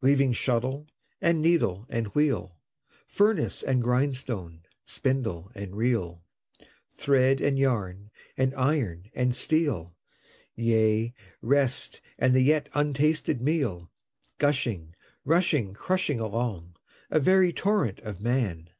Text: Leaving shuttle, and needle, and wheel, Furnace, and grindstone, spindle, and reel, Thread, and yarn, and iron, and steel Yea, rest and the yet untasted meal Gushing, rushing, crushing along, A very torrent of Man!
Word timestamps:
Leaving 0.00 0.32
shuttle, 0.32 0.86
and 1.20 1.42
needle, 1.42 1.84
and 1.90 2.06
wheel, 2.14 2.56
Furnace, 3.06 3.62
and 3.62 3.82
grindstone, 3.82 4.62
spindle, 4.86 5.52
and 5.54 5.76
reel, 5.76 6.24
Thread, 6.94 7.42
and 7.42 7.58
yarn, 7.58 8.10
and 8.38 8.54
iron, 8.54 9.10
and 9.12 9.36
steel 9.36 9.94
Yea, 10.54 11.12
rest 11.42 12.00
and 12.18 12.32
the 12.34 12.40
yet 12.40 12.70
untasted 12.72 13.42
meal 13.42 13.90
Gushing, 14.38 14.94
rushing, 15.26 15.74
crushing 15.74 16.20
along, 16.20 16.76
A 17.10 17.20
very 17.20 17.52
torrent 17.52 18.00
of 18.00 18.18
Man! 18.18 18.70